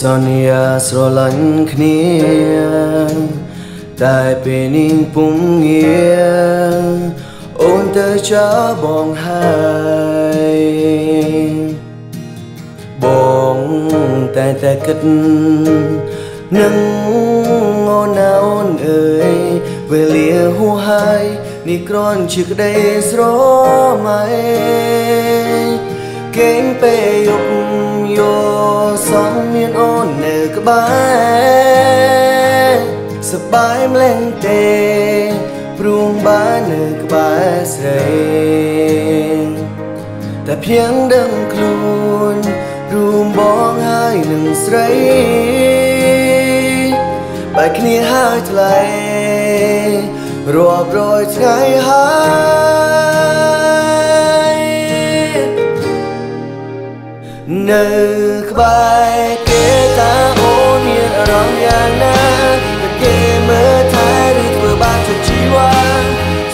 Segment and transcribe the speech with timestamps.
[0.00, 2.00] សន្យាស្រឡាញ់គ្នា
[4.02, 5.34] តែពេលនេះពុំ
[5.64, 6.06] ងា
[6.80, 6.84] រ
[7.62, 8.48] អូនទៅចា
[8.82, 10.60] បងហើយ
[13.02, 13.04] ប
[13.56, 13.58] ង
[14.36, 14.98] តែតែគិត
[16.56, 16.76] នឹង
[17.88, 19.36] អូនណាអូនអើយ
[19.90, 21.24] វេលាហួហើយ
[21.68, 22.72] នេះគ្រាន់ជាក្តី
[23.10, 23.22] ស្រ
[24.06, 24.22] មៃ
[26.36, 27.50] កេងពេលយប់
[28.16, 28.55] យោ
[29.08, 30.84] សំមានអូននៅក្បែ
[32.70, 32.76] រ
[33.30, 34.66] សបាយម្លេងទេ
[35.78, 38.06] ព្រួងបាននៅក្បែរស្រី
[40.46, 42.36] តែភៀងដឹងខ្លួន
[42.92, 44.88] រួមបងហើយនឹងស្រី
[47.56, 48.78] បែកគ្នាហើយថ្លៃ
[50.54, 52.06] រាប់រយថ្ងៃហើ
[54.52, 54.56] យ
[57.70, 59.66] នៅក្បែរគេ
[59.98, 62.18] តាអូនមានអារម្មណ៍យ៉ាងណា
[62.80, 63.16] តែគេ
[63.48, 64.12] មើលថែ
[64.42, 65.72] ឬធ្វើបាបជាជីវ៉ា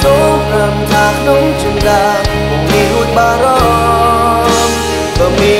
[0.00, 2.04] សូមរំថាក្នុងចិន្តា
[2.50, 3.46] បងមានរួចបារ
[4.68, 5.58] ម្ភក៏មា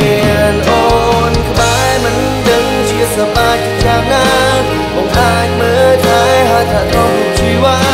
[0.53, 0.85] នអូ
[1.31, 2.17] នក្បែរមិន
[2.49, 4.27] ដឹងជាសប្បាយយ៉ាងណា
[4.95, 7.86] បងអាចមើលថែហើយថាក្នុងជីវ៉ា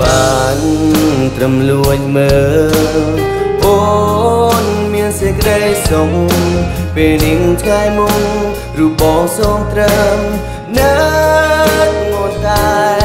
[0.00, 0.58] បាន
[1.36, 2.34] ត្រឹមលួចមើ
[2.72, 3.18] ល
[3.64, 3.78] អូ
[4.62, 6.10] នមានសេចក្តីសុខ
[6.94, 8.22] ពេលនេះថ្ងៃមុន
[8.78, 10.18] រូបបងសងត្រឹម
[10.76, 10.94] ណា
[11.86, 12.99] ត់ងន់តែ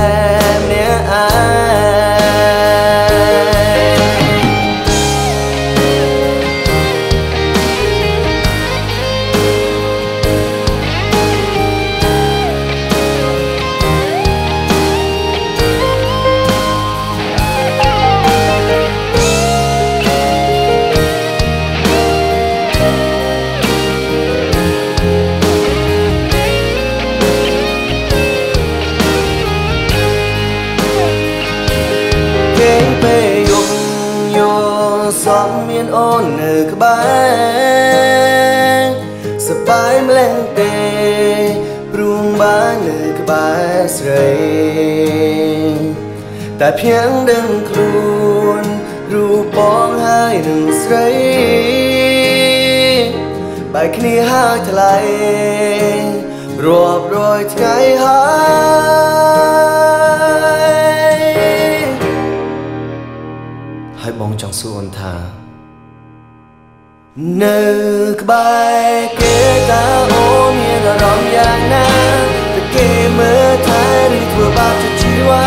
[35.25, 36.99] សំមានអូននៅក្បែ
[38.79, 38.85] រ
[39.47, 40.75] សបាយម្លេះទេ
[41.93, 44.31] ព្រួងបាននៅក្បែរស្រី
[46.59, 48.63] តែភៀងដឹងខ្លួន
[49.13, 51.09] រូបបងហើយនឹងស្រី
[53.73, 54.95] បែកគ្នាហើយថ្លៃ
[56.65, 58.21] រាប់រយថ្ងៃហើ
[59.73, 59.74] យ
[64.41, 65.13] ចង់សួរអូនថា
[67.43, 67.61] នៅ
[68.21, 68.53] ក្បែ
[68.87, 69.37] រគេ
[69.71, 71.87] តើអូនមានអារម្មណ៍យ៉ាងណា
[72.53, 73.85] តែគេមើលថែ
[74.17, 75.45] ឬធ្វើបាបជាជីវ៉ា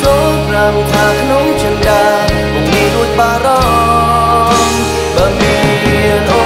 [0.00, 2.04] សូមប្រាំថាក្នុងចិន្តា
[2.52, 5.56] បងមានរួចបារម្ភបើមា
[6.18, 6.44] នអូ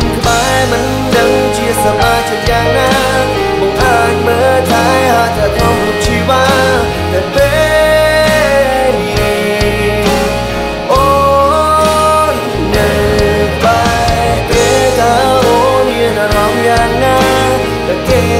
[0.00, 0.84] នក្បែរមិន
[1.16, 2.90] ដឹងជាសមាជិកយ៉ាងណា
[3.60, 5.57] បងអាចមើលថែហើយថា
[18.10, 18.37] តែ